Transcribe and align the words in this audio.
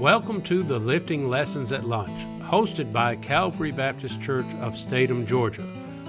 Welcome 0.00 0.42
to 0.42 0.64
the 0.64 0.80
Lifting 0.80 1.28
Lessons 1.28 1.70
at 1.70 1.84
Lunch, 1.84 2.26
hosted 2.42 2.92
by 2.92 3.14
Calvary 3.14 3.70
Baptist 3.70 4.20
Church 4.20 4.52
of 4.60 4.76
Statham, 4.76 5.24
Georgia. 5.24 5.62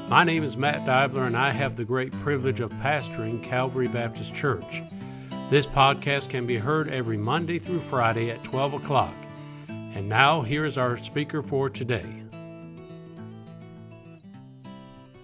My 0.09 0.24
name 0.24 0.43
is 0.43 0.58
Matt 0.58 0.88
Dibler, 0.88 1.27
and 1.27 1.38
I 1.38 1.51
have 1.51 1.75
the 1.75 1.85
great 1.85 2.11
privilege 2.13 2.61
of 2.61 2.71
pastoring 2.71 3.43
Calvary 3.43 3.87
Baptist 3.87 4.33
Church. 4.33 4.82
This 5.51 5.67
podcast 5.67 6.29
can 6.29 6.48
be 6.48 6.58
heard 6.58 6.90
every 6.90 7.16
Monday 7.16 7.59
through 7.59 7.79
Friday 7.79 8.32
at 8.32 8.43
12 8.43 8.73
o'clock. 8.73 9.14
And 9.68 10.10
now, 10.10 10.42
here 10.42 10.66
is 10.66 10.80
our 10.80 10.98
speaker 10.98 11.44
for 11.44 11.70
today. 11.70 12.08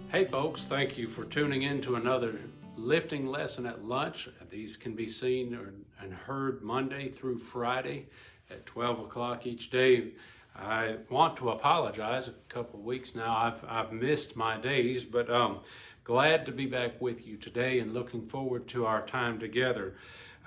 Hey, 0.10 0.26
folks, 0.26 0.66
thank 0.66 1.00
you 1.00 1.08
for 1.08 1.26
tuning 1.26 1.64
in 1.64 1.82
to 1.82 1.96
another 1.96 2.40
lifting 2.78 3.26
lesson 3.26 3.66
at 3.66 3.84
lunch. 3.84 4.30
These 4.52 4.78
can 4.78 4.94
be 4.94 5.08
seen 5.08 5.58
and 6.00 6.14
heard 6.14 6.62
Monday 6.62 7.08
through 7.08 7.40
Friday 7.40 8.06
at 8.52 8.66
12 8.66 9.00
o'clock 9.00 9.48
each 9.48 9.70
day. 9.70 10.12
I 10.56 10.98
want 11.10 11.38
to 11.38 11.50
apologize. 11.50 12.28
A 12.28 12.34
couple 12.50 12.80
of 12.80 12.86
weeks 12.86 13.16
now, 13.16 13.36
I've, 13.36 13.66
I've 13.68 13.92
missed 13.92 14.36
my 14.36 14.58
days, 14.58 15.06
but 15.06 15.30
um, 15.30 15.62
glad 16.04 16.46
to 16.46 16.52
be 16.52 16.66
back 16.66 17.00
with 17.02 17.26
you 17.26 17.38
today 17.38 17.80
and 17.80 17.94
looking 17.94 18.26
forward 18.26 18.68
to 18.70 18.86
our 18.86 19.02
time 19.06 19.40
together. 19.40 19.96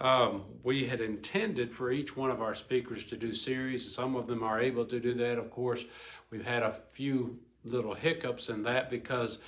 Um, 0.01 0.45
we 0.63 0.87
had 0.87 1.01
intended 1.01 1.73
for 1.73 1.91
each 1.91 2.17
one 2.17 2.31
of 2.31 2.43
our 2.43 2.55
speakers 2.55 3.05
to 3.07 3.17
do 3.17 3.33
series. 3.33 3.85
And 3.85 3.93
some 3.93 4.17
of 4.17 4.27
them 4.27 4.43
are 4.43 4.61
able 4.61 4.85
to 4.87 5.01
do 5.01 5.15
that. 5.15 5.39
Of 5.39 5.51
course, 5.51 5.85
we've 6.31 6.45
had 6.45 6.63
a 6.63 6.73
few 6.91 7.39
little 7.65 7.95
hiccups 7.95 8.49
in 8.49 8.63
that 8.65 8.91
because 8.91 9.39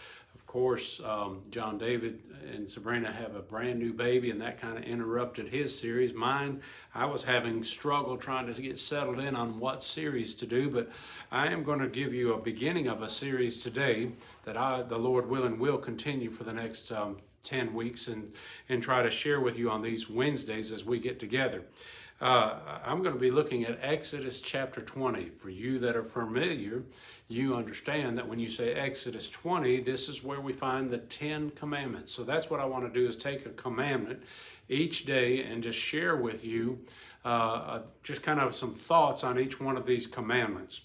course, 0.56 1.02
um, 1.04 1.42
John 1.50 1.76
David 1.76 2.18
and 2.50 2.66
Sabrina 2.66 3.12
have 3.12 3.36
a 3.36 3.40
brand 3.40 3.78
new 3.78 3.92
baby, 3.92 4.30
and 4.30 4.40
that 4.40 4.58
kind 4.58 4.78
of 4.78 4.84
interrupted 4.84 5.48
his 5.48 5.78
series. 5.78 6.14
Mine, 6.14 6.62
I 6.94 7.04
was 7.04 7.24
having 7.24 7.62
struggle 7.62 8.16
trying 8.16 8.50
to 8.50 8.62
get 8.62 8.78
settled 8.78 9.20
in 9.20 9.36
on 9.36 9.60
what 9.60 9.82
series 9.82 10.32
to 10.36 10.46
do, 10.46 10.70
but 10.70 10.88
I 11.30 11.48
am 11.48 11.62
going 11.62 11.80
to 11.80 11.88
give 11.88 12.14
you 12.14 12.32
a 12.32 12.38
beginning 12.38 12.88
of 12.88 13.02
a 13.02 13.08
series 13.10 13.58
today 13.58 14.12
that 14.46 14.56
I, 14.56 14.80
the 14.80 14.96
Lord 14.96 15.28
willing, 15.28 15.58
will 15.58 15.76
continue 15.76 16.30
for 16.30 16.44
the 16.44 16.54
next 16.54 16.90
um, 16.90 17.18
10 17.42 17.74
weeks 17.74 18.08
and, 18.08 18.32
and 18.70 18.82
try 18.82 19.02
to 19.02 19.10
share 19.10 19.42
with 19.42 19.58
you 19.58 19.68
on 19.68 19.82
these 19.82 20.08
Wednesdays 20.08 20.72
as 20.72 20.86
we 20.86 20.98
get 20.98 21.20
together. 21.20 21.64
Uh, 22.18 22.78
I'm 22.82 23.02
going 23.02 23.14
to 23.14 23.20
be 23.20 23.30
looking 23.30 23.64
at 23.64 23.78
Exodus 23.82 24.40
chapter 24.40 24.80
20. 24.80 25.30
For 25.36 25.50
you 25.50 25.78
that 25.80 25.96
are 25.96 26.02
familiar, 26.02 26.82
you 27.28 27.54
understand 27.54 28.16
that 28.16 28.26
when 28.26 28.38
you 28.38 28.48
say 28.48 28.72
Exodus 28.72 29.28
20, 29.28 29.80
this 29.80 30.08
is 30.08 30.24
where 30.24 30.40
we 30.40 30.54
find 30.54 30.90
the 30.90 30.98
Ten 30.98 31.50
Commandments. 31.50 32.12
So 32.12 32.24
that's 32.24 32.48
what 32.48 32.58
I 32.58 32.64
want 32.64 32.90
to 32.90 33.00
do 33.00 33.06
is 33.06 33.16
take 33.16 33.44
a 33.44 33.50
commandment 33.50 34.22
each 34.70 35.04
day 35.04 35.42
and 35.42 35.62
just 35.62 35.78
share 35.78 36.16
with 36.16 36.44
you 36.44 36.78
uh, 37.24 37.28
uh 37.28 37.82
just 38.02 38.22
kind 38.22 38.40
of 38.40 38.54
some 38.54 38.72
thoughts 38.72 39.22
on 39.24 39.38
each 39.38 39.60
one 39.60 39.76
of 39.76 39.84
these 39.84 40.06
commandments. 40.06 40.82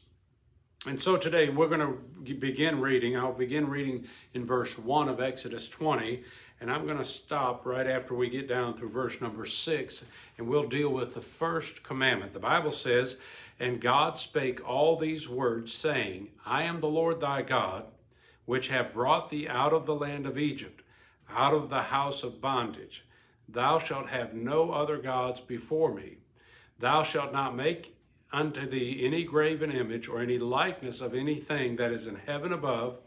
And 0.88 1.00
so 1.00 1.16
today 1.16 1.50
we're 1.50 1.70
going 1.70 1.80
to 2.26 2.34
begin 2.34 2.82
reading. 2.82 3.16
I'll 3.16 3.32
begin 3.32 3.70
reading 3.70 4.06
in 4.34 4.46
verse 4.46 4.78
1 4.78 5.08
of 5.08 5.22
Exodus 5.22 5.70
20, 5.70 6.24
and 6.62 6.72
I'm 6.72 6.86
going 6.86 7.00
to 7.00 7.04
stop 7.04 7.66
right 7.66 7.88
after 7.88 8.14
we 8.14 8.30
get 8.30 8.48
down 8.48 8.76
through 8.76 8.90
verse 8.90 9.20
number 9.20 9.46
6, 9.46 10.06
and 10.38 10.48
we'll 10.48 10.68
deal 10.68 10.90
with 10.90 11.16
the 11.16 11.22
first 11.22 11.82
commandment. 11.82 12.34
The 12.34 12.40
Bible 12.40 12.70
says, 12.70 13.18
And 13.60 13.82
God 13.82 14.20
spake 14.20 14.68
all 14.70 14.96
these 14.96 15.28
words, 15.28 15.74
saying, 15.74 16.28
I 16.46 16.62
am 16.64 16.80
the 16.80 16.88
Lord 16.88 17.20
thy 17.20 17.42
God, 17.42 17.86
which 18.46 18.68
have 18.68 18.94
brought 18.94 19.32
thee 19.32 19.48
out 19.48 19.74
of 19.74 19.88
the 19.88 19.96
land 19.96 20.28
of 20.28 20.38
Egypt, 20.38 20.84
out 21.32 21.56
of 21.56 21.70
the 21.70 21.82
house 21.82 22.24
of 22.24 22.42
bondage. 22.42 23.06
Thou 23.50 23.80
shalt 23.80 24.10
have 24.10 24.36
no 24.36 24.72
other 24.72 25.00
gods 25.00 25.42
before 25.42 25.92
me. 25.92 26.20
Thou 26.78 27.02
shalt 27.02 27.34
not 27.34 27.56
make 27.56 27.98
unto 28.32 28.68
thee 28.68 29.04
any 29.04 29.24
graven 29.24 29.72
image 29.72 30.08
or 30.08 30.20
any 30.20 30.38
likeness 30.38 31.02
of 31.02 31.16
anything 31.16 31.78
that 31.78 31.92
is 31.92 32.06
in 32.06 32.16
heaven 32.16 32.54
above, 32.54 33.00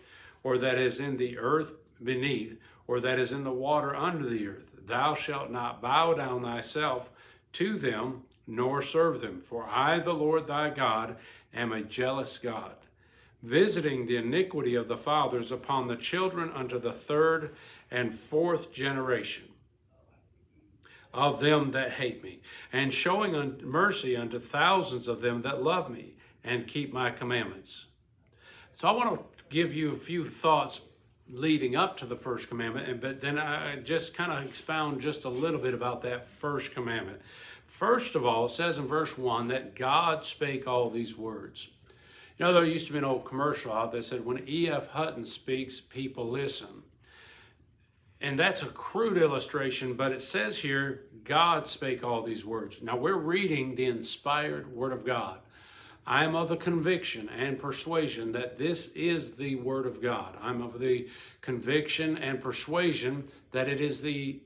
or 0.42 0.58
that 0.58 0.76
is 0.76 0.98
in 0.98 1.16
the 1.16 1.38
earth 1.38 1.72
beneath, 2.04 2.58
or 2.86 3.00
that 3.00 3.18
is 3.18 3.32
in 3.32 3.44
the 3.44 3.52
water 3.52 3.94
under 3.94 4.26
the 4.28 4.46
earth. 4.46 4.74
Thou 4.86 5.14
shalt 5.14 5.50
not 5.50 5.80
bow 5.80 6.14
down 6.14 6.42
thyself 6.42 7.10
to 7.52 7.78
them, 7.78 8.24
nor 8.46 8.82
serve 8.82 9.20
them. 9.20 9.40
For 9.40 9.66
I, 9.68 9.98
the 9.98 10.12
Lord 10.12 10.46
thy 10.46 10.70
God, 10.70 11.16
am 11.54 11.72
a 11.72 11.82
jealous 11.82 12.36
God, 12.38 12.76
visiting 13.42 14.06
the 14.06 14.16
iniquity 14.16 14.74
of 14.74 14.88
the 14.88 14.96
fathers 14.96 15.50
upon 15.50 15.88
the 15.88 15.96
children 15.96 16.50
unto 16.52 16.78
the 16.78 16.92
third 16.92 17.54
and 17.90 18.14
fourth 18.14 18.72
generation 18.72 19.44
of 21.14 21.38
them 21.38 21.70
that 21.70 21.92
hate 21.92 22.22
me, 22.22 22.40
and 22.72 22.92
showing 22.92 23.60
mercy 23.62 24.16
unto 24.16 24.38
thousands 24.40 25.06
of 25.06 25.20
them 25.20 25.42
that 25.42 25.62
love 25.62 25.88
me 25.88 26.16
and 26.42 26.66
keep 26.66 26.92
my 26.92 27.10
commandments. 27.10 27.86
So 28.72 28.88
I 28.88 28.92
want 28.92 29.20
to 29.20 29.44
give 29.48 29.72
you 29.72 29.92
a 29.92 29.96
few 29.96 30.28
thoughts 30.28 30.80
leading 31.28 31.74
up 31.74 31.96
to 31.96 32.06
the 32.06 32.16
first 32.16 32.48
commandment, 32.48 32.88
and 32.88 33.00
but 33.00 33.20
then 33.20 33.38
I 33.38 33.76
just 33.76 34.14
kind 34.14 34.32
of 34.32 34.44
expound 34.44 35.00
just 35.00 35.24
a 35.24 35.28
little 35.28 35.60
bit 35.60 35.74
about 35.74 36.02
that 36.02 36.26
first 36.26 36.74
commandment. 36.74 37.20
First 37.66 38.14
of 38.14 38.26
all, 38.26 38.44
it 38.44 38.50
says 38.50 38.78
in 38.78 38.86
verse 38.86 39.16
one 39.16 39.48
that 39.48 39.74
God 39.74 40.24
spake 40.24 40.68
all 40.68 40.90
these 40.90 41.16
words. 41.16 41.68
You 42.36 42.46
know, 42.46 42.52
there 42.52 42.64
used 42.64 42.86
to 42.88 42.92
be 42.92 42.98
an 42.98 43.04
old 43.04 43.24
commercial 43.24 43.72
out 43.72 43.92
that 43.92 44.04
said, 44.04 44.24
"When 44.24 44.46
E.F. 44.48 44.88
Hutton 44.88 45.24
speaks, 45.24 45.80
people 45.80 46.28
listen." 46.28 46.82
And 48.20 48.38
that's 48.38 48.62
a 48.62 48.66
crude 48.66 49.18
illustration, 49.18 49.94
but 49.94 50.12
it 50.12 50.22
says 50.22 50.58
here, 50.58 51.04
God 51.24 51.68
spake 51.68 52.02
all 52.02 52.22
these 52.22 52.44
words. 52.44 52.80
Now 52.80 52.96
we're 52.96 53.18
reading 53.18 53.74
the 53.74 53.84
inspired 53.86 54.72
Word 54.72 54.92
of 54.92 55.04
God. 55.04 55.40
I 56.06 56.24
am 56.24 56.34
of 56.34 56.48
the 56.48 56.56
conviction 56.56 57.30
and 57.30 57.58
persuasion 57.58 58.32
that 58.32 58.58
this 58.58 58.88
is 58.88 59.36
the 59.36 59.56
Word 59.56 59.86
of 59.86 60.02
God. 60.02 60.36
I'm 60.42 60.60
of 60.60 60.78
the 60.78 61.08
conviction 61.40 62.18
and 62.18 62.42
persuasion 62.42 63.24
that 63.52 63.68
it 63.68 63.80
is 63.80 64.02
the 64.02 64.40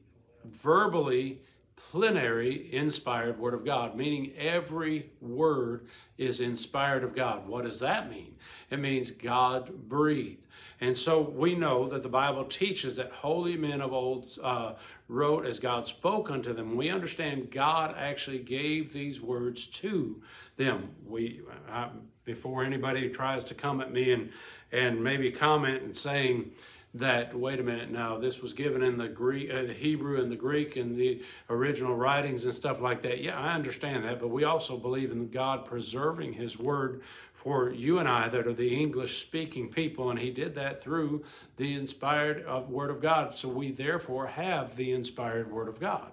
verbally 0.45 1.41
plenary 1.79 2.73
inspired 2.73 3.39
word 3.39 3.55
of 3.55 3.65
God, 3.65 3.95
meaning 3.95 4.33
every 4.37 5.11
word 5.21 5.87
is 6.17 6.41
inspired 6.41 7.05
of 7.05 7.15
God. 7.15 7.47
What 7.47 7.65
does 7.65 7.81
that 7.81 8.11
mean? 8.11 8.35
It 8.71 8.81
means 8.81 9.11
God 9.13 9.89
breathed. 9.89 10.47
And 10.81 10.97
so 10.97 11.21
we 11.21 11.55
know 11.55 11.89
that 11.89 12.03
the 12.03 12.09
Bible 12.09 12.45
teaches 12.45 12.97
that 12.97 13.11
holy 13.11 13.57
men 13.57 13.81
of 13.81 13.93
old 13.93 14.39
uh, 14.43 14.75
wrote 15.09 15.47
as 15.47 15.59
God 15.59 15.87
spoke 15.87 16.31
unto 16.31 16.53
them. 16.53 16.77
We 16.77 16.91
understand 16.91 17.51
God 17.51 17.95
actually 17.97 18.41
gave 18.41 18.93
these 18.93 19.21
words 19.21 19.67
to 19.67 20.21
them. 20.57 20.91
We, 21.07 21.41
I, 21.71 21.91
before 22.25 22.65
anybody 22.65 23.09
tries 23.09 23.45
to 23.45 23.55
come 23.55 23.81
at 23.81 23.93
me 23.93 24.13
and, 24.13 24.31
and 24.71 25.03
maybe 25.03 25.31
comment 25.31 25.83
and 25.83 25.97
saying, 25.97 26.53
that 26.95 27.39
wait 27.39 27.61
a 27.61 27.63
minute 27.63 27.91
now 27.91 28.17
this 28.17 28.41
was 28.41 28.53
given 28.53 28.83
in 28.83 28.97
the 28.97 29.09
greek 29.09 29.51
uh, 29.53 29.63
the 29.63 29.75
hebrew 29.75 30.21
and 30.21 30.33
the 30.33 30.37
greek 30.37 30.77
and 30.77 30.97
the 30.97 31.23
original 31.51 31.95
writings 31.95 32.47
and 32.47 32.55
stuff 32.55 32.81
like 32.81 33.03
that. 33.03 33.21
Yeah 33.21 33.39
i 33.39 33.53
understand 33.53 34.05
that 34.05 34.19
but 34.19 34.29
we 34.29 34.45
also 34.45 34.77
believe 34.77 35.13
in 35.13 35.29
god 35.29 35.65
preserving 35.67 36.33
his 36.33 36.59
word 36.59 37.03
for 37.35 37.71
you 37.71 37.99
and 37.99 38.09
i 38.09 38.29
that 38.29 38.47
are 38.47 38.55
the 38.55 38.81
english 38.81 39.21
speaking 39.21 39.69
people 39.69 40.11
and 40.11 40.19
he 40.19 40.31
did 40.31 40.55
that 40.55 40.81
through 40.81 41.23
the 41.59 41.75
inspired 41.75 42.45
uh, 42.47 42.61
word 42.61 42.91
of 42.91 43.01
god. 43.01 43.35
So 43.35 43.49
we 43.49 43.71
therefore 43.71 44.29
have 44.29 44.77
the 44.77 44.93
inspired 44.93 45.51
word 45.51 45.69
of 45.69 45.81
god. 45.81 46.13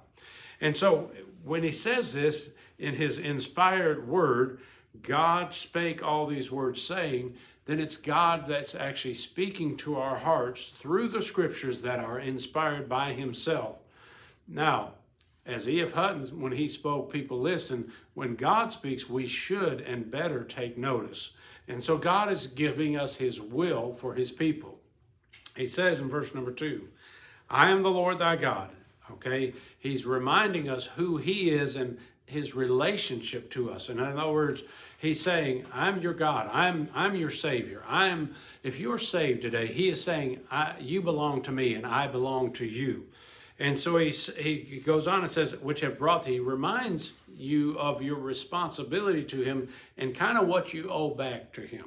And 0.60 0.76
so 0.76 1.12
when 1.44 1.64
he 1.64 1.72
says 1.72 2.14
this 2.14 2.54
in 2.78 2.96
his 2.96 3.20
inspired 3.20 4.08
word 4.08 4.60
god 5.02 5.54
spake 5.54 6.02
all 6.04 6.26
these 6.26 6.52
words 6.52 6.82
saying 6.82 7.36
then 7.66 7.80
it's 7.80 7.98
God 7.98 8.46
that's 8.48 8.76
actually 8.76 9.16
speaking 9.16 9.76
to 9.78 9.98
our 9.98 10.18
hearts 10.18 10.70
through 10.70 11.10
the 11.10 11.22
scriptures 11.22 11.82
that 11.82 12.00
are 12.00 12.20
inspired 12.20 12.88
by 12.88 13.14
Himself. 13.14 13.78
Now, 14.48 14.94
as 15.46 15.70
E.F. 15.70 15.94
Hutton, 15.94 16.24
when 16.40 16.54
he 16.54 16.68
spoke, 16.68 17.12
people 17.12 17.40
listen. 17.40 17.92
When 18.14 18.36
God 18.36 18.72
speaks, 18.72 19.10
we 19.10 19.28
should 19.28 19.82
and 19.82 20.10
better 20.10 20.44
take 20.44 20.78
notice. 20.78 21.32
And 21.68 21.84
so 21.84 21.98
God 21.98 22.32
is 22.32 22.48
giving 22.48 22.98
us 22.98 23.16
His 23.16 23.42
will 23.42 23.94
for 23.94 24.16
His 24.16 24.32
people. 24.32 24.80
He 25.56 25.66
says 25.66 26.00
in 26.00 26.10
verse 26.10 26.34
number 26.34 26.52
two, 26.52 26.90
I 27.50 27.70
am 27.70 27.84
the 27.84 27.92
Lord 27.92 28.18
thy 28.18 28.36
God. 28.36 28.70
Okay, 29.12 29.54
he's 29.78 30.06
reminding 30.06 30.68
us 30.68 30.88
who 30.88 31.18
he 31.18 31.52
is 31.52 31.76
and 31.76 32.00
his 32.26 32.56
relationship 32.56 33.50
to 33.52 33.70
us. 33.70 33.90
And 33.90 34.00
in 34.00 34.18
other 34.18 34.32
words, 34.32 34.64
he's 34.98 35.22
saying, 35.22 35.66
I'm 35.74 36.02
your 36.02 36.14
God. 36.14 36.50
I'm, 36.52 36.90
I'm 36.96 37.16
your 37.16 37.30
Savior. 37.30 37.84
I'm, 37.88 38.34
if 38.64 38.80
you're 38.80 38.98
saved 38.98 39.44
today, 39.44 39.68
he 39.68 39.90
is 39.90 40.04
saying, 40.04 40.40
you 40.80 41.02
belong 41.02 41.44
to 41.44 41.52
me 41.52 41.76
and 41.76 41.86
I 41.86 42.08
belong 42.08 42.54
to 42.54 42.66
you. 42.66 43.06
And 43.60 43.78
so 43.78 43.98
he, 43.98 44.10
he 44.10 44.82
goes 44.84 45.08
on 45.08 45.22
and 45.22 45.32
says, 45.32 45.56
which 45.58 45.82
have 45.82 45.98
brought 45.98 46.24
thee, 46.24 46.34
he 46.34 46.40
reminds 46.40 47.14
you 47.38 47.78
of 47.78 48.02
your 48.02 48.18
responsibility 48.18 49.24
to 49.24 49.42
him 49.44 49.70
and 49.98 50.16
kind 50.16 50.38
of 50.38 50.48
what 50.48 50.74
you 50.74 50.90
owe 50.90 51.14
back 51.14 51.54
to 51.54 51.62
him. 51.62 51.86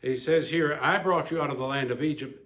He 0.00 0.16
says 0.16 0.50
here, 0.50 0.78
I 0.80 0.98
brought 0.98 1.30
you 1.30 1.42
out 1.42 1.50
of 1.50 1.58
the 1.58 1.66
land 1.66 1.90
of 1.90 2.02
Egypt 2.02 2.41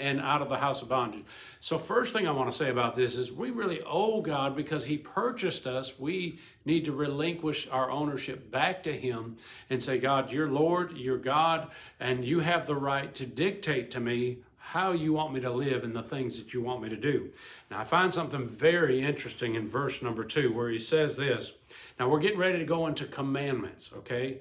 and 0.00 0.20
out 0.20 0.42
of 0.42 0.48
the 0.48 0.58
house 0.58 0.82
of 0.82 0.88
bondage. 0.88 1.24
So, 1.60 1.78
first 1.78 2.12
thing 2.12 2.26
I 2.26 2.32
want 2.32 2.50
to 2.50 2.56
say 2.56 2.70
about 2.70 2.94
this 2.94 3.16
is 3.16 3.30
we 3.30 3.50
really 3.50 3.82
owe 3.86 4.20
God 4.20 4.56
because 4.56 4.84
He 4.84 4.96
purchased 4.96 5.66
us. 5.66 5.98
We 5.98 6.38
need 6.64 6.84
to 6.86 6.92
relinquish 6.92 7.68
our 7.68 7.90
ownership 7.90 8.50
back 8.50 8.82
to 8.84 8.92
Him 8.92 9.36
and 9.68 9.82
say, 9.82 9.98
God, 9.98 10.32
you're 10.32 10.48
Lord, 10.48 10.96
you're 10.96 11.18
God, 11.18 11.68
and 11.98 12.24
you 12.24 12.40
have 12.40 12.66
the 12.66 12.74
right 12.74 13.14
to 13.14 13.26
dictate 13.26 13.90
to 13.92 14.00
me 14.00 14.38
how 14.70 14.92
you 14.92 15.12
want 15.12 15.34
me 15.34 15.40
to 15.40 15.50
live 15.50 15.82
and 15.82 15.96
the 15.96 16.02
things 16.02 16.38
that 16.38 16.54
you 16.54 16.62
want 16.62 16.80
me 16.80 16.88
to 16.88 16.96
do. 16.96 17.28
Now, 17.70 17.80
I 17.80 17.84
find 17.84 18.14
something 18.14 18.46
very 18.46 19.00
interesting 19.00 19.56
in 19.56 19.66
verse 19.66 20.00
number 20.00 20.22
two 20.22 20.52
where 20.52 20.70
He 20.70 20.78
says 20.78 21.16
this. 21.16 21.52
Now, 21.98 22.08
we're 22.08 22.20
getting 22.20 22.38
ready 22.38 22.58
to 22.58 22.64
go 22.64 22.86
into 22.86 23.04
commandments, 23.06 23.92
okay? 23.98 24.38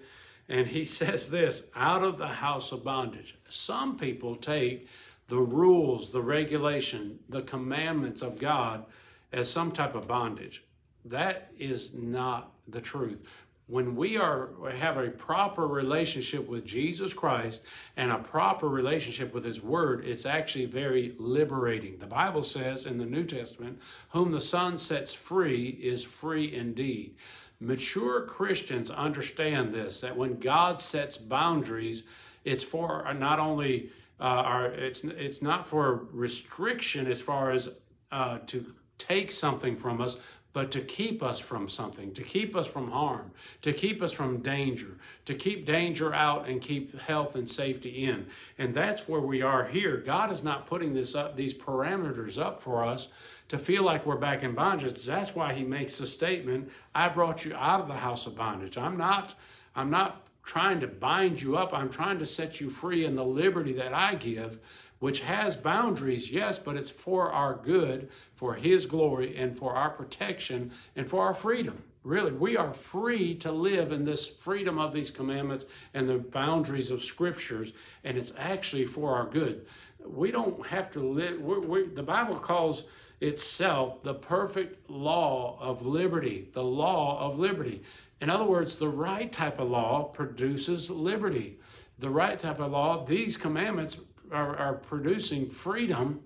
And 0.48 0.68
He 0.68 0.86
says 1.00 1.32
this 1.32 1.68
out 1.76 2.04
of 2.04 2.18
the 2.18 2.28
house 2.28 2.72
of 2.72 2.84
bondage. 2.84 3.36
Some 3.50 3.98
people 3.98 4.36
take 4.36 4.88
the 5.30 5.40
rules, 5.40 6.12
the 6.12 6.22
regulation, 6.22 7.20
the 7.30 7.44
commandments 7.44 8.22
of 8.22 8.40
God 8.40 8.86
as 9.32 9.50
some 9.50 9.72
type 9.72 9.96
of 9.96 10.08
bondage. 10.08 10.64
That 11.06 11.52
is 11.58 11.94
not 11.94 12.52
the 12.68 12.82
truth. 12.82 13.20
When 13.68 13.96
we 13.96 14.18
are 14.18 14.50
have 14.72 14.98
a 14.98 15.12
proper 15.12 15.68
relationship 15.68 16.48
with 16.48 16.66
Jesus 16.66 17.14
Christ 17.14 17.62
and 17.96 18.12
a 18.12 18.18
proper 18.18 18.68
relationship 18.68 19.32
with 19.32 19.44
his 19.44 19.62
word, 19.62 20.04
it's 20.04 20.26
actually 20.26 20.66
very 20.66 21.14
liberating. 21.20 22.00
The 22.00 22.08
Bible 22.08 22.42
says 22.42 22.88
in 22.88 22.98
the 22.98 23.06
New 23.06 23.26
Testament, 23.26 23.80
whom 24.10 24.32
the 24.32 24.42
Son 24.42 24.80
sets 24.80 25.14
free 25.14 25.78
is 25.82 26.04
free 26.04 26.52
indeed. 26.52 27.16
Mature 27.60 28.22
Christians 28.22 28.90
understand 28.90 29.72
this 29.72 30.02
that 30.02 30.18
when 30.18 30.40
God 30.40 30.82
sets 30.82 31.18
boundaries, 31.18 32.06
it's 32.44 32.64
for 32.64 33.14
not 33.14 33.38
only 33.38 33.92
uh, 34.20 34.24
are 34.24 34.66
it's 34.68 35.04
it's 35.04 35.42
not 35.42 35.68
for 35.68 36.08
restriction 36.12 37.08
as 37.08 37.22
far 37.22 37.52
as 37.52 37.70
uh, 38.12 38.40
to 38.48 38.74
take 38.98 39.32
something 39.32 39.78
from 39.78 40.02
us, 40.02 40.18
but 40.52 40.72
to 40.72 40.82
keep 40.82 41.22
us 41.22 41.40
from 41.40 41.70
something, 41.70 42.14
to 42.14 42.24
keep 42.24 42.56
us 42.56 42.68
from 42.68 42.92
harm, 42.92 43.32
to 43.62 43.72
keep 43.72 44.02
us 44.02 44.12
from 44.12 44.38
danger, 44.38 44.98
to 45.26 45.34
keep 45.34 45.66
danger 45.66 46.14
out 46.14 46.48
and 46.48 46.62
keep 46.62 47.00
health 47.00 47.36
and 47.36 47.50
safety 47.50 48.06
in. 48.06 48.28
And 48.58 48.74
that's 48.74 49.08
where 49.08 49.22
we 49.22 49.42
are 49.42 49.66
here. 49.66 49.98
God 49.98 50.32
is 50.32 50.44
not 50.44 50.66
putting 50.66 50.94
this 50.94 51.16
up, 51.16 51.36
these 51.36 51.54
parameters 51.54 52.42
up 52.42 52.62
for 52.62 52.84
us 52.84 53.10
to 53.50 53.58
feel 53.58 53.84
like 53.84 54.06
we're 54.06 54.16
back 54.16 54.44
in 54.44 54.54
bondage. 54.54 55.04
That's 55.06 55.36
why 55.36 55.54
he 55.54 55.64
makes 55.64 55.98
the 55.98 56.06
statement, 56.06 56.72
I 56.96 57.10
brought 57.10 57.46
you 57.46 57.54
out 57.56 57.82
of 57.82 57.88
the 57.88 57.96
house 57.96 58.28
of 58.28 58.36
bondage. 58.36 58.78
I'm 58.78 58.98
not, 58.98 59.36
I'm 59.76 59.90
not 59.90 60.29
trying 60.44 60.80
to 60.80 60.88
bind 60.88 61.42
you 61.42 61.58
up. 61.58 61.74
I'm 61.74 61.90
trying 61.90 62.20
to 62.20 62.26
set 62.26 62.60
you 62.60 62.70
free 62.70 63.06
in 63.06 63.16
the 63.16 63.26
liberty 63.26 63.74
that 63.74 63.94
I 63.94 64.16
give, 64.16 64.60
which 65.00 65.22
has 65.22 65.56
boundaries, 65.56 66.32
yes, 66.32 66.60
but 66.60 66.76
it's 66.76 66.90
for 66.90 67.32
our 67.32 67.56
good, 67.56 68.10
for 68.36 68.56
His 68.56 68.86
glory, 68.86 69.38
and 69.38 69.58
for 69.58 69.76
our 69.76 69.90
protection 69.90 70.72
and 70.96 71.10
for 71.10 71.24
our 71.24 71.34
freedom. 71.34 71.84
Really, 72.04 72.32
we 72.32 72.56
are 72.56 72.74
free 72.74 73.36
to 73.36 73.52
live 73.52 73.92
in 73.92 74.06
this 74.06 74.28
freedom 74.28 74.80
of 74.80 74.94
these 74.94 75.12
commandments 75.12 75.66
and 75.94 76.08
the 76.08 76.18
boundaries 76.18 76.92
of 76.92 77.02
scriptures, 77.02 77.74
and 78.04 78.18
it's 78.18 78.34
actually 78.38 78.86
for 78.86 79.16
our 79.16 79.26
good. 79.26 79.66
We 80.06 80.32
don't 80.32 80.66
have 80.66 80.90
to 80.92 81.02
live, 81.02 81.42
we 81.42 81.60
we 81.60 81.88
the 81.88 82.04
Bible 82.04 82.40
calls 82.40 82.86
itself 83.22 84.02
the 84.04 84.14
perfect 84.14 84.90
law 84.90 85.58
of 85.60 85.86
liberty, 85.86 86.48
the 86.54 86.64
law 86.64 87.20
of 87.20 87.38
liberty. 87.38 87.84
In 88.22 88.30
other 88.30 88.44
words, 88.44 88.76
the 88.76 88.90
right 88.90 89.32
type 89.32 89.60
of 89.60 89.70
law 89.70 90.04
produces 90.04 90.90
liberty. 90.90 91.60
The 92.00 92.10
right 92.10 92.40
type 92.40 92.60
of 92.60 92.72
law, 92.72 93.06
these 93.06 93.38
commandments 93.38 93.98
are, 94.32 94.56
are 94.58 94.74
producing 94.74 95.50
freedom 95.50 96.22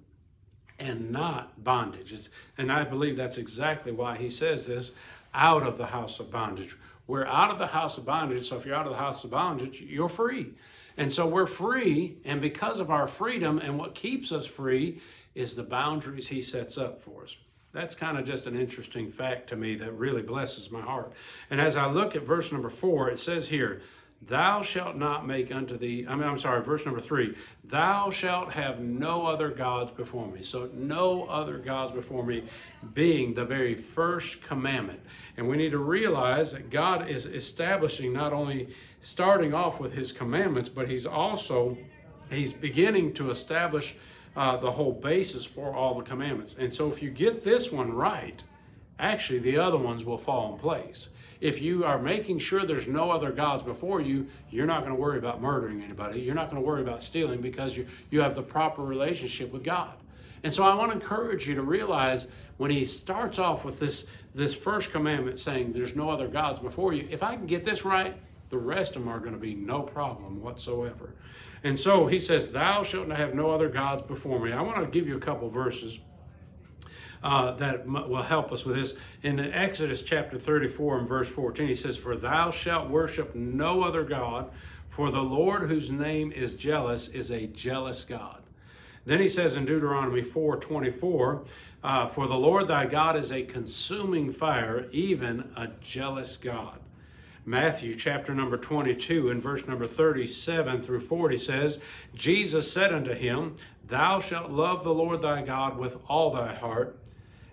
and 0.79 1.11
not 1.11 1.63
bondage. 1.63 2.11
It's, 2.11 2.29
and 2.57 2.71
I 2.71 2.83
believe 2.83 3.15
that's 3.15 3.37
exactly 3.37 3.91
why 3.91 4.17
he 4.17 4.29
says 4.29 4.67
this 4.67 4.91
out 5.33 5.63
of 5.63 5.77
the 5.77 5.87
house 5.87 6.19
of 6.19 6.31
bondage. 6.31 6.75
We're 7.07 7.25
out 7.25 7.51
of 7.51 7.59
the 7.59 7.67
house 7.67 7.97
of 7.97 8.05
bondage, 8.05 8.49
so 8.49 8.57
if 8.57 8.65
you're 8.65 8.75
out 8.75 8.85
of 8.85 8.91
the 8.91 8.97
house 8.97 9.23
of 9.23 9.31
bondage, 9.31 9.81
you're 9.81 10.09
free. 10.09 10.53
And 10.95 11.11
so 11.11 11.27
we're 11.27 11.47
free, 11.47 12.17
and 12.23 12.39
because 12.39 12.79
of 12.79 12.91
our 12.91 13.07
freedom 13.07 13.57
and 13.57 13.77
what 13.77 13.95
keeps 13.95 14.31
us 14.31 14.45
free 14.45 15.01
is 15.33 15.55
the 15.55 15.63
boundaries 15.63 16.27
he 16.27 16.41
sets 16.41 16.77
up 16.77 16.99
for 16.99 17.23
us. 17.23 17.37
That's 17.73 17.95
kind 17.95 18.19
of 18.19 18.25
just 18.25 18.45
an 18.45 18.55
interesting 18.55 19.09
fact 19.09 19.49
to 19.49 19.55
me 19.55 19.75
that 19.75 19.91
really 19.93 20.21
blesses 20.21 20.71
my 20.71 20.81
heart. 20.81 21.11
And 21.49 21.59
as 21.59 21.75
I 21.75 21.87
look 21.87 22.15
at 22.15 22.25
verse 22.25 22.51
number 22.51 22.69
four, 22.69 23.09
it 23.09 23.17
says 23.17 23.49
here, 23.49 23.81
Thou 24.27 24.61
shalt 24.61 24.95
not 24.95 25.27
make 25.27 25.53
unto 25.53 25.75
thee, 25.75 26.05
I 26.07 26.15
mean, 26.15 26.23
I'm 26.23 26.37
sorry, 26.37 26.61
verse 26.61 26.85
number 26.85 27.01
three, 27.01 27.35
thou 27.65 28.09
shalt 28.09 28.53
have 28.53 28.79
no 28.79 29.25
other 29.25 29.49
gods 29.49 29.91
before 29.91 30.27
me. 30.27 30.41
So, 30.43 30.69
no 30.73 31.25
other 31.25 31.57
gods 31.57 31.91
before 31.91 32.23
me 32.23 32.43
being 32.93 33.33
the 33.33 33.43
very 33.43 33.75
first 33.75 34.41
commandment. 34.41 35.01
And 35.35 35.49
we 35.49 35.57
need 35.57 35.71
to 35.71 35.79
realize 35.79 36.53
that 36.53 36.69
God 36.69 37.09
is 37.09 37.25
establishing 37.25 38.13
not 38.13 38.31
only 38.31 38.69
starting 39.01 39.53
off 39.53 39.79
with 39.81 39.91
his 39.91 40.13
commandments, 40.13 40.69
but 40.69 40.87
he's 40.87 41.05
also, 41.05 41.77
he's 42.29 42.53
beginning 42.53 43.13
to 43.15 43.29
establish 43.29 43.95
uh, 44.35 44.57
the 44.57 44.71
whole 44.71 44.93
basis 44.93 45.45
for 45.45 45.73
all 45.73 45.95
the 45.95 46.03
commandments. 46.03 46.55
And 46.57 46.73
so 46.73 46.89
if 46.89 47.01
you 47.01 47.09
get 47.09 47.43
this 47.43 47.71
one 47.71 47.93
right, 47.93 48.41
actually 48.99 49.39
the 49.39 49.57
other 49.57 49.77
ones 49.77 50.05
will 50.05 50.17
fall 50.17 50.53
in 50.53 50.59
place. 50.59 51.09
If 51.41 51.61
you 51.61 51.83
are 51.83 51.99
making 51.99 52.39
sure 52.39 52.65
there's 52.65 52.87
no 52.87 53.11
other 53.11 53.31
gods 53.31 53.63
before 53.63 53.99
you, 53.99 54.27
you're 54.49 54.65
not 54.65 54.79
going 54.79 54.95
to 54.95 54.99
worry 54.99 55.17
about 55.17 55.41
murdering 55.41 55.81
anybody. 55.81 56.21
You're 56.21 56.35
not 56.35 56.49
going 56.49 56.61
to 56.61 56.65
worry 56.65 56.81
about 56.81 57.03
stealing 57.03 57.41
because 57.41 57.75
you, 57.75 57.85
you 58.11 58.21
have 58.21 58.33
the 58.33 58.41
proper 58.41 58.81
relationship 58.81 59.51
with 59.51 59.63
God. 59.63 59.93
And 60.43 60.53
so 60.53 60.63
I 60.63 60.73
want 60.73 60.91
to 60.91 60.95
encourage 60.95 61.47
you 61.47 61.55
to 61.55 61.61
realize 61.61 62.27
when 62.57 62.71
he 62.71 62.85
starts 62.85 63.39
off 63.39 63.65
with 63.65 63.79
this, 63.79 64.05
this 64.33 64.53
first 64.53 64.91
commandment 64.91 65.39
saying 65.39 65.71
there's 65.71 65.95
no 65.95 66.09
other 66.09 66.27
gods 66.27 66.59
before 66.59 66.93
you, 66.93 67.07
if 67.09 67.23
I 67.23 67.35
can 67.35 67.45
get 67.45 67.63
this 67.63 67.85
right, 67.85 68.15
the 68.53 68.59
rest 68.59 68.95
of 68.95 69.01
them 69.01 69.11
are 69.11 69.19
going 69.19 69.33
to 69.33 69.39
be 69.39 69.55
no 69.55 69.81
problem 69.81 70.39
whatsoever. 70.39 71.15
And 71.63 71.77
so 71.77 72.05
he 72.05 72.19
says, 72.19 72.51
Thou 72.51 72.83
shalt 72.83 73.07
not 73.07 73.17
have 73.17 73.33
no 73.33 73.49
other 73.49 73.67
gods 73.67 74.03
before 74.03 74.39
me. 74.39 74.51
I 74.51 74.61
want 74.61 74.77
to 74.77 74.85
give 74.85 75.07
you 75.07 75.17
a 75.17 75.19
couple 75.19 75.49
verses. 75.49 75.99
Uh, 77.23 77.53
that 77.53 77.87
will 77.87 78.21
help 78.21 78.51
us 78.51 78.65
with 78.65 78.75
this. 78.75 78.95
In 79.21 79.39
Exodus 79.39 80.01
chapter 80.01 80.37
34 80.37 80.99
and 80.99 81.07
verse 81.07 81.29
14, 81.29 81.67
he 81.67 81.73
says, 81.73 81.95
For 81.95 82.17
thou 82.17 82.51
shalt 82.51 82.89
worship 82.89 83.33
no 83.33 83.81
other 83.81 84.03
God, 84.03 84.51
for 84.89 85.09
the 85.09 85.23
Lord 85.23 85.63
whose 85.63 85.89
name 85.89 86.33
is 86.33 86.53
jealous 86.53 87.07
is 87.07 87.31
a 87.31 87.47
jealous 87.47 88.03
God. 88.03 88.43
Then 89.05 89.21
he 89.21 89.29
says 89.29 89.55
in 89.55 89.63
Deuteronomy 89.63 90.21
4:24, 90.21 91.45
uh, 91.81 92.07
"For 92.07 92.27
the 92.27 92.37
Lord 92.37 92.67
thy 92.67 92.85
God 92.85 93.15
is 93.15 93.31
a 93.31 93.43
consuming 93.43 94.29
fire, 94.29 94.87
even 94.91 95.49
a 95.55 95.69
jealous 95.79 96.35
God." 96.35 96.82
Matthew 97.45 97.95
chapter 97.95 98.33
number 98.33 98.55
22 98.55 99.29
and 99.29 99.41
verse 99.41 99.67
number 99.67 99.83
37 99.83 100.79
through 100.79 101.01
40 101.01 101.37
says, 101.37 101.79
Jesus 102.15 102.71
said 102.71 102.93
unto 102.93 103.13
him, 103.13 103.55
Thou 103.85 104.21
shalt 104.21 104.49
love 104.49 104.83
the 104.83 104.93
Lord 104.93 105.21
thy 105.21 105.41
God 105.41 105.77
with 105.77 105.97
all 106.07 106.31
thy 106.31 106.53
heart, 106.53 106.97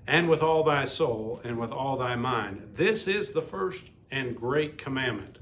and 0.07 0.29
with 0.29 0.45
all 0.45 0.63
thy 0.63 0.85
soul, 0.85 1.41
and 1.43 1.59
with 1.59 1.73
all 1.73 1.97
thy 1.97 2.15
mind. 2.15 2.69
This 2.75 3.09
is 3.09 3.33
the 3.33 3.43
first 3.43 3.91
and 4.13 4.37
great 4.37 4.79
commandment. 4.79 5.39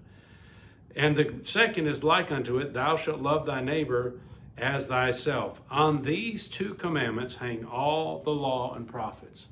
And 0.96 1.14
the 1.14 1.40
second 1.42 1.86
is 1.86 2.02
like 2.02 2.32
unto 2.32 2.56
it, 2.56 2.72
Thou 2.72 2.96
shalt 2.96 3.20
love 3.20 3.44
thy 3.44 3.60
neighbor 3.60 4.18
as 4.56 4.86
thyself. 4.86 5.60
On 5.70 6.00
these 6.00 6.48
two 6.48 6.72
commandments 6.72 7.36
hang 7.36 7.66
all 7.66 8.18
the 8.20 8.30
law 8.30 8.74
and 8.74 8.88
prophets. 8.88 9.48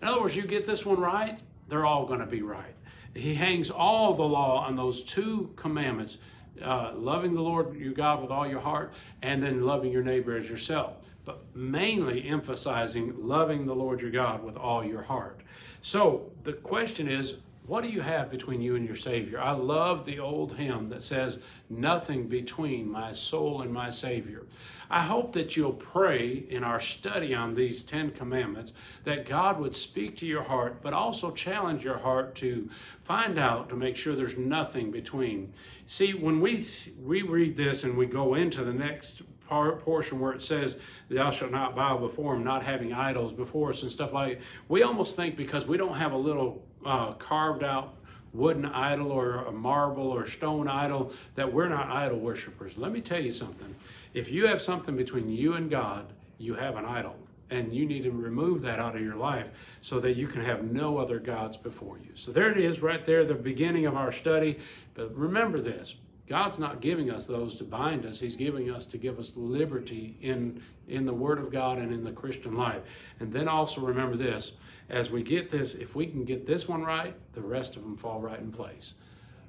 In 0.00 0.06
other 0.06 0.20
words, 0.20 0.36
you 0.36 0.42
get 0.44 0.66
this 0.66 0.86
one 0.86 1.00
right, 1.00 1.40
they're 1.68 1.84
all 1.84 2.06
going 2.06 2.20
to 2.20 2.26
be 2.26 2.42
right. 2.42 2.74
He 3.16 3.34
hangs 3.34 3.70
all 3.70 4.14
the 4.14 4.24
law 4.24 4.64
on 4.64 4.76
those 4.76 5.02
two 5.02 5.52
commandments 5.56 6.18
uh, 6.62 6.92
loving 6.94 7.34
the 7.34 7.42
Lord 7.42 7.76
your 7.76 7.92
God 7.92 8.22
with 8.22 8.30
all 8.30 8.46
your 8.46 8.60
heart, 8.60 8.92
and 9.22 9.42
then 9.42 9.62
loving 9.62 9.92
your 9.92 10.02
neighbor 10.02 10.36
as 10.36 10.48
yourself. 10.48 10.96
But 11.24 11.42
mainly 11.54 12.26
emphasizing 12.28 13.14
loving 13.18 13.66
the 13.66 13.74
Lord 13.74 14.00
your 14.00 14.10
God 14.10 14.42
with 14.42 14.56
all 14.56 14.84
your 14.84 15.02
heart. 15.02 15.40
So 15.80 16.30
the 16.44 16.52
question 16.52 17.08
is, 17.08 17.38
what 17.66 17.82
do 17.82 17.90
you 17.90 18.00
have 18.00 18.30
between 18.30 18.60
you 18.60 18.76
and 18.76 18.86
your 18.86 18.96
Savior? 18.96 19.40
I 19.40 19.50
love 19.52 20.04
the 20.04 20.20
old 20.20 20.56
hymn 20.56 20.88
that 20.88 21.02
says, 21.02 21.40
Nothing 21.68 22.28
between 22.28 22.88
my 22.88 23.10
soul 23.10 23.62
and 23.62 23.72
my 23.72 23.90
Savior. 23.90 24.46
I 24.88 25.00
hope 25.00 25.32
that 25.32 25.56
you'll 25.56 25.72
pray 25.72 26.46
in 26.48 26.62
our 26.62 26.78
study 26.78 27.34
on 27.34 27.54
these 27.54 27.82
Ten 27.82 28.12
Commandments 28.12 28.72
that 29.02 29.26
God 29.26 29.58
would 29.58 29.74
speak 29.74 30.16
to 30.18 30.26
your 30.26 30.44
heart, 30.44 30.80
but 30.80 30.92
also 30.92 31.32
challenge 31.32 31.84
your 31.84 31.98
heart 31.98 32.36
to 32.36 32.68
find 33.02 33.36
out 33.36 33.68
to 33.70 33.76
make 33.76 33.96
sure 33.96 34.14
there's 34.14 34.38
nothing 34.38 34.92
between. 34.92 35.50
See, 35.86 36.14
when 36.14 36.40
we, 36.40 36.64
we 37.02 37.22
read 37.22 37.56
this 37.56 37.82
and 37.82 37.96
we 37.96 38.06
go 38.06 38.34
into 38.34 38.62
the 38.62 38.74
next 38.74 39.22
portion 39.48 40.20
where 40.20 40.32
it 40.32 40.42
says, 40.42 40.80
Thou 41.08 41.30
shalt 41.30 41.52
not 41.52 41.74
bow 41.74 41.98
before 41.98 42.34
him, 42.34 42.44
not 42.44 42.64
having 42.64 42.92
idols 42.92 43.32
before 43.32 43.70
us 43.70 43.82
and 43.82 43.90
stuff 43.90 44.12
like 44.12 44.40
we 44.68 44.82
almost 44.82 45.16
think 45.16 45.36
because 45.36 45.66
we 45.66 45.76
don't 45.76 45.96
have 45.96 46.12
a 46.12 46.16
little 46.16 46.65
uh, 46.84 47.12
carved 47.12 47.64
out 47.64 47.94
wooden 48.32 48.66
idol 48.66 49.10
or 49.10 49.36
a 49.46 49.52
marble 49.52 50.08
or 50.08 50.26
stone 50.26 50.68
idol 50.68 51.12
that 51.34 51.50
we're 51.50 51.68
not 51.68 51.88
idol 51.88 52.18
worshipers. 52.18 52.76
Let 52.76 52.92
me 52.92 53.00
tell 53.00 53.22
you 53.22 53.32
something. 53.32 53.74
If 54.12 54.30
you 54.30 54.46
have 54.46 54.60
something 54.60 54.94
between 54.94 55.30
you 55.30 55.54
and 55.54 55.70
God, 55.70 56.06
you 56.38 56.54
have 56.54 56.76
an 56.76 56.84
idol 56.84 57.16
and 57.50 57.72
you 57.72 57.86
need 57.86 58.02
to 58.02 58.10
remove 58.10 58.62
that 58.62 58.78
out 58.78 58.96
of 58.96 59.02
your 59.02 59.14
life 59.14 59.50
so 59.80 60.00
that 60.00 60.16
you 60.16 60.26
can 60.26 60.42
have 60.42 60.64
no 60.64 60.98
other 60.98 61.18
gods 61.18 61.56
before 61.56 61.98
you. 61.98 62.10
So 62.14 62.32
there 62.32 62.50
it 62.50 62.58
is 62.58 62.82
right 62.82 63.04
there, 63.04 63.24
the 63.24 63.34
beginning 63.34 63.86
of 63.86 63.94
our 63.94 64.10
study. 64.10 64.58
But 64.94 65.16
remember 65.16 65.60
this 65.60 65.96
God's 66.26 66.58
not 66.58 66.80
giving 66.80 67.10
us 67.10 67.26
those 67.26 67.54
to 67.56 67.64
bind 67.64 68.04
us. 68.04 68.20
He's 68.20 68.34
giving 68.34 68.70
us 68.70 68.84
to 68.86 68.98
give 68.98 69.18
us 69.18 69.32
liberty 69.36 70.16
in, 70.20 70.60
in 70.88 71.06
the 71.06 71.14
Word 71.14 71.38
of 71.38 71.52
God 71.52 71.78
and 71.78 71.92
in 71.92 72.02
the 72.02 72.12
Christian 72.12 72.56
life. 72.56 72.82
And 73.20 73.32
then 73.32 73.46
also 73.46 73.80
remember 73.80 74.16
this 74.16 74.52
as 74.88 75.10
we 75.10 75.22
get 75.22 75.50
this, 75.50 75.74
if 75.74 75.94
we 75.94 76.06
can 76.06 76.24
get 76.24 76.46
this 76.46 76.68
one 76.68 76.82
right, 76.82 77.14
the 77.32 77.42
rest 77.42 77.76
of 77.76 77.82
them 77.82 77.96
fall 77.96 78.20
right 78.20 78.38
in 78.38 78.50
place. 78.50 78.94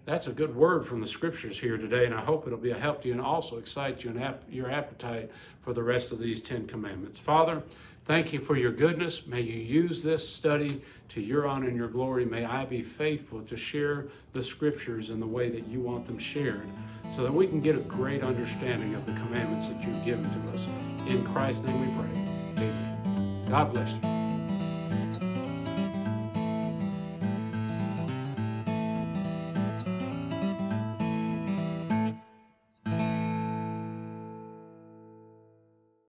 That's 0.06 0.28
a 0.28 0.32
good 0.32 0.56
word 0.56 0.86
from 0.86 1.02
the 1.02 1.08
scriptures 1.08 1.60
here 1.60 1.78
today, 1.78 2.06
and 2.06 2.16
I 2.16 2.22
hope 2.22 2.48
it'll 2.48 2.58
be 2.58 2.72
a 2.72 2.80
help 2.80 3.02
to 3.02 3.10
you 3.10 3.14
and 3.14 3.22
also 3.22 3.58
excite 3.58 4.06
you 4.06 4.12
and 4.12 4.24
ap- 4.24 4.44
your 4.50 4.72
appetite 4.72 5.30
for 5.62 5.74
the 5.74 5.84
rest 5.84 6.14
of 6.14 6.20
these 6.20 6.40
Ten 6.40 6.66
Commandments. 6.66 7.20
Father, 7.20 7.62
thank 8.08 8.34
you 8.34 8.40
for 8.40 8.56
your 8.56 8.72
goodness. 8.72 9.28
May 9.28 9.42
you 9.42 9.60
use 9.60 10.02
this 10.02 10.28
study 10.28 10.82
to 11.10 11.22
your 11.22 11.48
honor 11.48 11.68
and 11.68 11.78
your 11.78 11.90
glory. 11.90 12.26
May 12.26 12.46
I 12.46 12.66
be 12.66 12.82
faithful 12.82 13.42
to 13.44 13.56
share 13.58 14.08
the 14.34 14.44
scriptures 14.44 15.10
in 15.10 15.20
the 15.20 15.28
way 15.28 15.50
that 15.50 15.68
you 15.68 15.82
want 15.82 16.06
them 16.06 16.18
shared 16.18 16.68
so 17.12 17.24
that 17.24 17.34
we 17.34 17.48
can 17.48 17.62
get 17.62 17.76
a 17.76 17.80
great 17.80 18.24
understanding 18.24 18.96
of 18.96 19.06
the 19.06 19.14
commandments 19.14 19.68
that 19.68 19.82
you've 19.84 20.06
given 20.06 20.24
to 20.24 20.52
us. 20.52 20.68
In 21.08 21.24
Christ's 21.24 21.66
name 21.66 21.80
we 21.80 22.02
pray. 22.02 22.22
Amen. 22.58 23.46
God 23.50 23.72
bless 23.72 23.92
you. 23.92 24.27